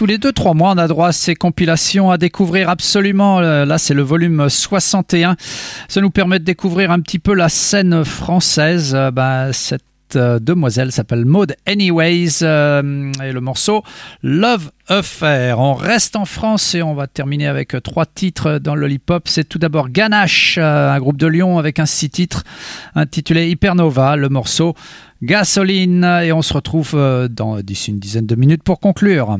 Tous 0.00 0.06
les 0.06 0.16
2-3 0.16 0.56
mois, 0.56 0.72
on 0.74 0.78
a 0.78 0.88
droit 0.88 1.08
à 1.08 1.12
ces 1.12 1.34
compilations 1.34 2.10
à 2.10 2.16
découvrir 2.16 2.70
absolument. 2.70 3.40
Euh, 3.40 3.66
Là, 3.66 3.76
c'est 3.76 3.92
le 3.92 4.00
volume 4.00 4.48
61. 4.48 5.36
Ça 5.88 6.00
nous 6.00 6.08
permet 6.08 6.38
de 6.38 6.44
découvrir 6.44 6.90
un 6.90 7.00
petit 7.00 7.18
peu 7.18 7.34
la 7.34 7.50
scène 7.50 8.02
française. 8.02 8.94
Euh, 8.94 9.10
bah, 9.10 9.52
cette 9.52 9.82
euh, 10.16 10.38
demoiselle 10.38 10.90
s'appelle 10.90 11.26
Maud 11.26 11.54
Anyways 11.66 12.42
et 12.42 13.32
le 13.32 13.40
morceau 13.40 13.82
Love 14.22 14.70
Affair. 14.88 15.58
On 15.58 15.74
reste 15.74 16.16
en 16.16 16.24
France 16.24 16.74
et 16.74 16.80
on 16.80 16.94
va 16.94 17.06
terminer 17.06 17.46
avec 17.46 17.76
trois 17.82 18.06
titres 18.06 18.58
dans 18.58 18.76
le 18.76 18.90
hip-hop. 18.90 19.28
C'est 19.28 19.46
tout 19.46 19.58
d'abord 19.58 19.90
Ganache, 19.90 20.56
un 20.56 20.98
groupe 20.98 21.18
de 21.18 21.26
Lyon 21.26 21.58
avec 21.58 21.78
un 21.78 21.84
six 21.84 22.08
titres 22.08 22.44
intitulé 22.94 23.50
Hypernova, 23.50 24.16
le 24.16 24.30
morceau 24.30 24.74
Gasoline 25.20 26.04
et 26.24 26.32
on 26.32 26.40
se 26.40 26.54
retrouve 26.54 26.98
dans 27.30 27.60
d'ici 27.60 27.90
une 27.90 27.98
dizaine 27.98 28.26
de 28.26 28.34
minutes 28.34 28.62
pour 28.62 28.80
conclure. 28.80 29.36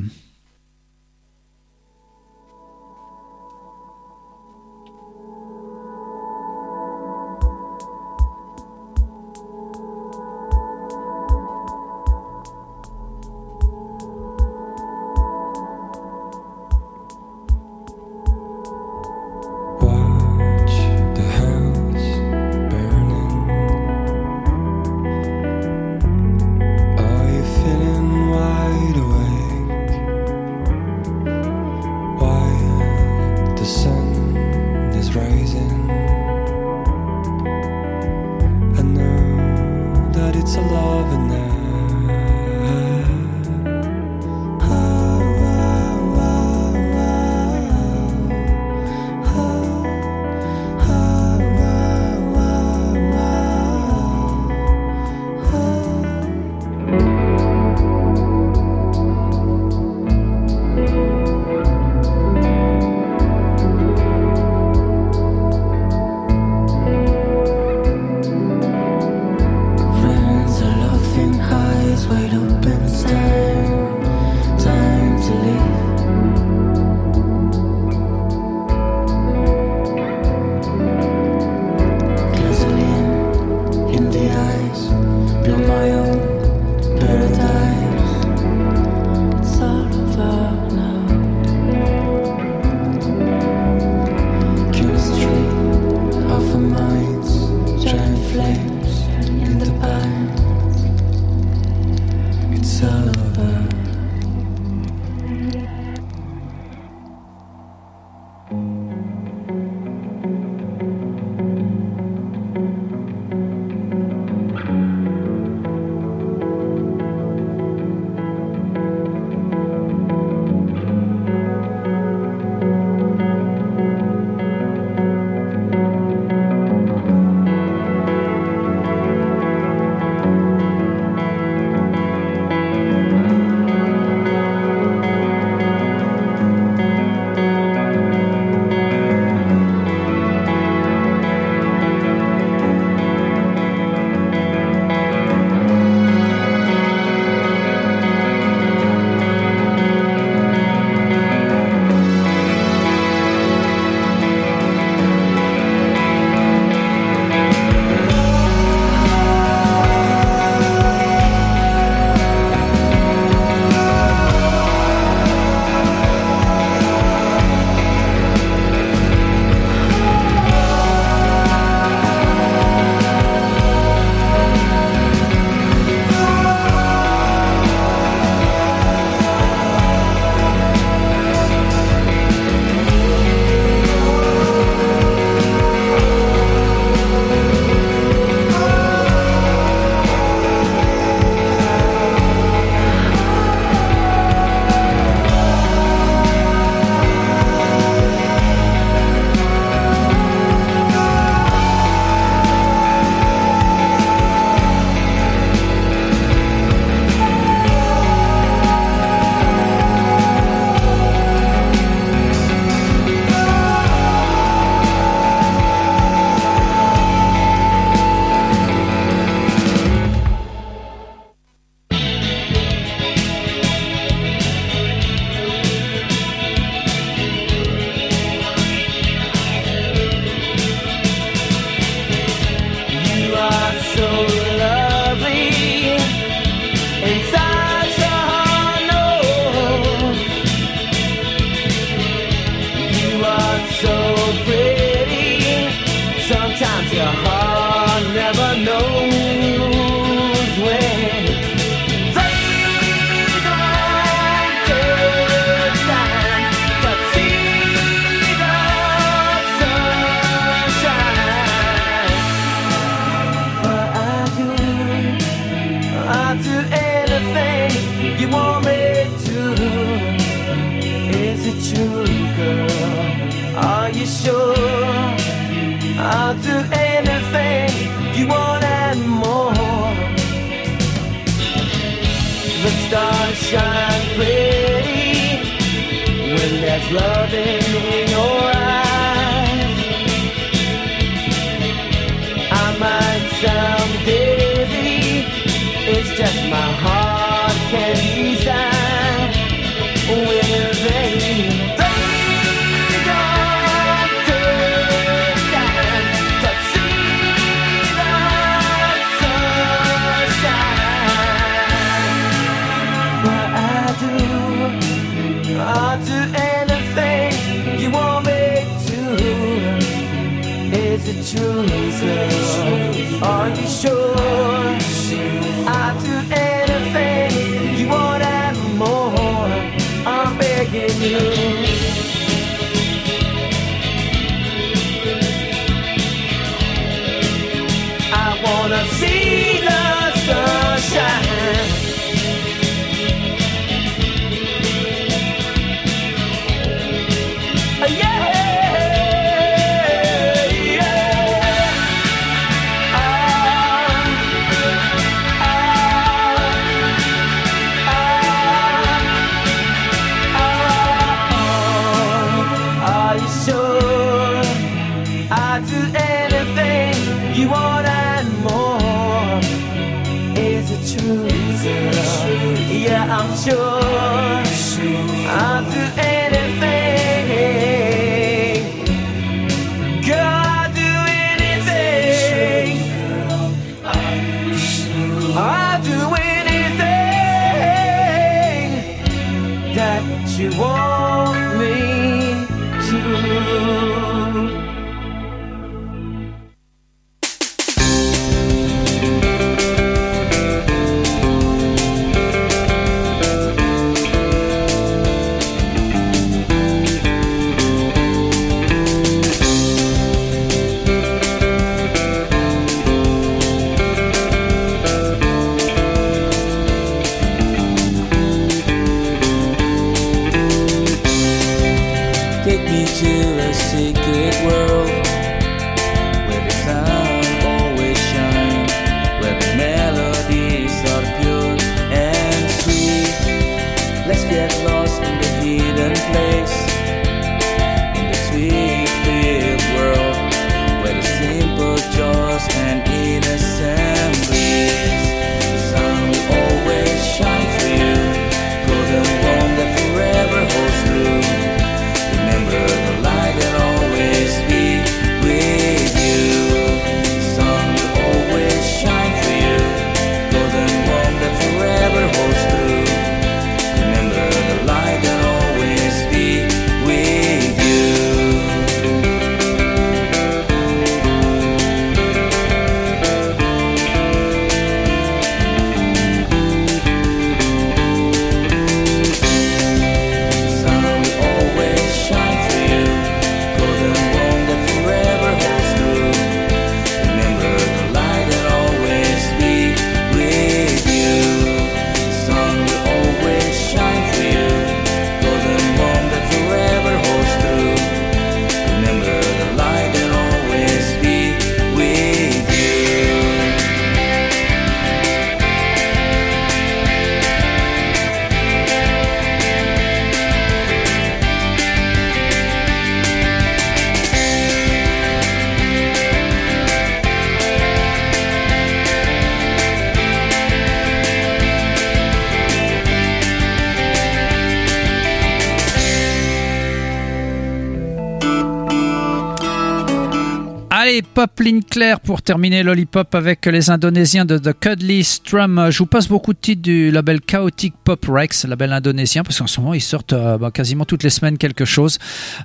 pour 532.11 532.23
terminer 532.23 532.65
Lollipop 532.65 533.15
avec 533.15 533.47
les 533.47 533.71
Indonésiens 533.71 534.25
de 534.25 534.37
The 534.37 534.53
Cuddly 534.53 535.05
Strum. 535.05 535.69
Je 535.71 535.79
vous 535.79 535.87
passe 535.87 536.09
beaucoup 536.09 536.33
de 536.33 536.39
titres 536.41 536.61
du 536.61 536.91
label 536.91 537.21
chaotique. 537.21 537.75
Pop 537.91 538.07
Rex, 538.09 538.45
label 538.45 538.73
indonésien, 538.73 539.25
parce 539.25 539.41
qu'en 539.41 539.49
ce 539.49 539.61
moment 539.61 539.75
ils 539.75 539.81
sortent 539.81 540.13
euh, 540.13 540.39
bah, 540.39 540.53
quasiment 540.53 540.85
toutes 540.85 541.03
les 541.03 541.11
semaines 541.11 541.39
quelque 541.39 541.65
chose. 541.65 541.99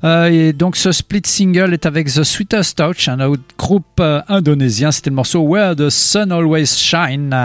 Euh, 0.03 0.25
et 0.25 0.53
donc 0.53 0.75
ce 0.75 0.91
split 0.91 1.21
single 1.23 1.71
est 1.71 1.85
avec 1.85 2.07
The 2.07 2.23
Sweetest 2.23 2.79
Touch, 2.79 3.07
un 3.09 3.19
autre 3.19 3.43
groupe 3.55 3.85
euh, 3.99 4.23
indonésien. 4.27 4.91
C'était 4.91 5.11
le 5.11 5.15
morceau 5.15 5.41
Where 5.41 5.75
the 5.75 5.91
Sun 5.91 6.31
Always 6.31 6.65
Shine. 6.65 7.35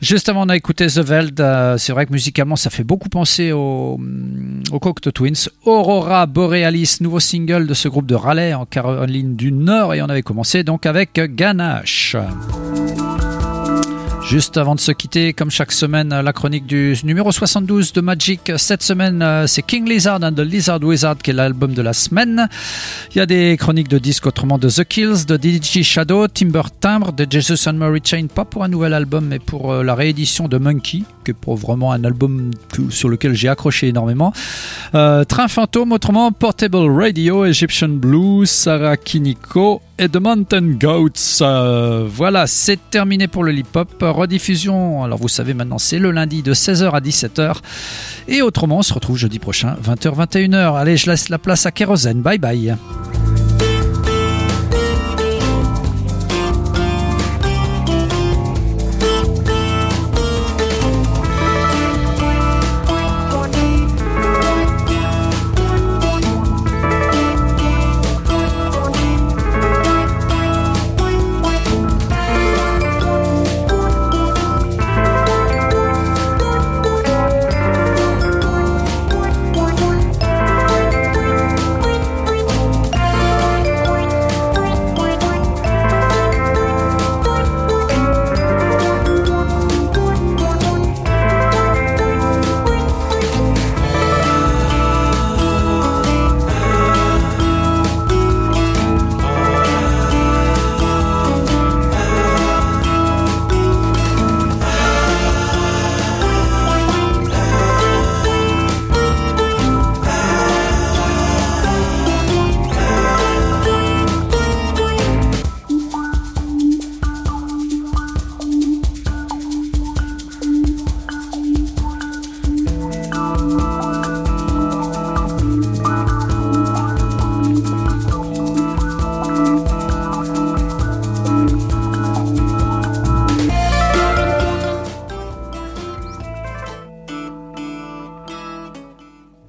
juste 0.00 0.28
avant 0.28 0.46
on 0.46 0.48
a 0.48 0.54
écouté 0.54 0.86
The 0.86 0.98
Veld. 0.98 1.44
c'est 1.78 1.92
vrai 1.92 2.06
que 2.06 2.12
musicalement 2.12 2.54
ça 2.54 2.70
fait 2.70 2.84
beaucoup 2.84 3.08
penser 3.08 3.50
aux 3.50 3.96
mm, 3.98 4.62
au 4.70 4.78
Cocteau 4.78 5.10
Twins. 5.10 5.48
Aurora 5.64 6.26
Borealis, 6.26 6.98
nouveau 7.00 7.18
single 7.18 7.66
de 7.66 7.74
ce 7.74 7.88
groupe 7.88 8.06
de 8.06 8.14
Raleigh 8.14 8.54
en 8.54 8.64
Caroline 8.64 9.34
du 9.34 9.50
Nord. 9.50 9.92
Et 9.94 10.02
on 10.02 10.08
avait 10.08 10.22
commencé 10.22 10.62
donc 10.62 10.86
avec 10.86 11.20
Ganache. 11.34 12.14
Juste 14.28 14.58
avant 14.58 14.74
de 14.74 14.80
se 14.80 14.92
quitter, 14.92 15.32
comme 15.32 15.50
chaque 15.50 15.72
semaine, 15.72 16.10
la 16.10 16.32
chronique 16.34 16.66
du 16.66 16.94
numéro 17.02 17.32
72 17.32 17.94
de 17.94 18.02
Magic. 18.02 18.52
Cette 18.58 18.82
semaine, 18.82 19.22
euh, 19.22 19.46
c'est 19.46 19.62
King 19.62 19.88
Lizard 19.88 20.22
and 20.22 20.32
the 20.32 20.40
Lizard 20.40 20.82
Wizard 20.82 21.16
qui 21.16 21.30
est 21.30 21.32
l'album 21.32 21.72
de 21.72 21.80
la 21.80 21.94
semaine. 21.94 22.46
Il 23.14 23.16
y 23.16 23.20
a 23.22 23.26
des 23.26 23.56
chroniques 23.58 23.88
de 23.88 23.96
disques 23.96 24.26
autrement 24.26 24.58
de 24.58 24.68
The 24.68 24.84
Kills, 24.84 25.24
de 25.26 25.38
DJ 25.38 25.82
Shadow, 25.82 26.28
Timber 26.28 26.64
Timbre, 26.78 27.12
de 27.12 27.26
Jesus 27.28 27.70
and 27.70 27.74
Mary 27.74 28.00
Chain, 28.04 28.26
pas 28.26 28.44
pour 28.44 28.64
un 28.64 28.68
nouvel 28.68 28.92
album, 28.92 29.24
mais 29.24 29.38
pour 29.38 29.72
euh, 29.72 29.82
la 29.82 29.94
réédition 29.94 30.46
de 30.46 30.58
Monkey, 30.58 31.04
qui 31.32 31.54
vraiment 31.54 31.92
un 31.92 32.04
album 32.04 32.50
sur 32.90 33.08
lequel 33.08 33.34
j'ai 33.34 33.48
accroché 33.48 33.88
énormément. 33.88 34.32
Euh, 34.94 35.24
Train 35.24 35.48
Fantôme, 35.48 35.92
autrement 35.92 36.32
Portable 36.32 36.90
Radio, 36.90 37.44
Egyptian 37.44 37.88
Blues, 37.88 38.48
Sarah 38.48 38.96
Kiniko 38.96 39.80
et 39.98 40.08
The 40.08 40.16
Mountain 40.16 40.76
Goats. 40.80 41.42
Euh, 41.42 42.06
voilà, 42.08 42.46
c'est 42.46 42.78
terminé 42.90 43.28
pour 43.28 43.44
le 43.44 43.52
Lip 43.52 43.74
Hop. 43.74 43.96
Rediffusion, 44.00 45.04
alors 45.04 45.18
vous 45.18 45.28
savez 45.28 45.54
maintenant, 45.54 45.78
c'est 45.78 45.98
le 45.98 46.10
lundi 46.10 46.42
de 46.42 46.54
16h 46.54 46.90
à 46.90 47.00
17h. 47.00 47.56
Et 48.28 48.42
autrement, 48.42 48.78
on 48.78 48.82
se 48.82 48.94
retrouve 48.94 49.16
jeudi 49.16 49.38
prochain, 49.38 49.76
20h-21h. 49.82 50.76
Allez, 50.76 50.96
je 50.96 51.10
laisse 51.10 51.28
la 51.28 51.38
place 51.38 51.66
à 51.66 51.70
Kérosène. 51.70 52.20
Bye 52.22 52.38
bye. 52.38 52.76